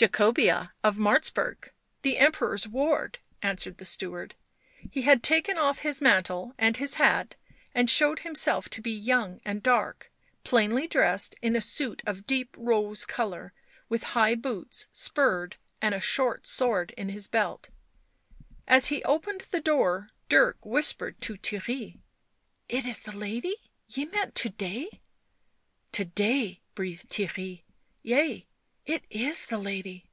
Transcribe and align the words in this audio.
Jacobea 0.00 0.72
of 0.82 0.96
Martzburg, 0.96 1.72
the 2.00 2.16
Emperor's 2.16 2.66
ward," 2.66 3.18
answered 3.42 3.76
the 3.76 3.84
steward. 3.84 4.34
He 4.90 5.02
had 5.02 5.22
taken 5.22 5.58
off 5.58 5.80
his 5.80 6.00
mantle 6.00 6.54
and 6.56 6.78
his 6.78 6.94
hat, 6.94 7.36
and 7.74 7.90
showed 7.90 8.20
himself 8.20 8.70
to 8.70 8.80
be 8.80 8.92
young 8.92 9.42
and 9.44 9.62
dark, 9.62 10.10
plainly 10.42 10.88
dressed 10.88 11.34
in 11.42 11.54
a 11.54 11.60
suit 11.60 12.00
of 12.06 12.26
deep 12.26 12.56
rose 12.58 13.04
colour, 13.04 13.52
with 13.90 14.04
high 14.16 14.34
boots, 14.34 14.86
spurred, 14.90 15.56
and 15.82 15.94
a 15.94 16.00
short 16.00 16.46
sword 16.46 16.92
in 16.92 17.10
his 17.10 17.28
belt. 17.28 17.68
As 18.66 18.86
he 18.86 19.04
opened 19.04 19.42
the 19.50 19.60
door 19.60 20.08
Dirk 20.30 20.64
whispered 20.64 21.20
to 21.20 21.34
Theirry," 21.34 21.98
It 22.70 22.86
is 22.86 23.00
the 23.00 23.14
lady— 23.14 23.70
ye 23.94 24.06
met 24.06 24.34
to 24.36 24.48
day?"" 24.48 25.02
To 25.92 26.06
day!" 26.06 26.62
breathed 26.74 27.10
Theirry." 27.10 27.64
Yea, 28.02 28.46
it 28.86 29.04
is 29.10 29.46
the 29.46 29.58
lady." 29.58 30.06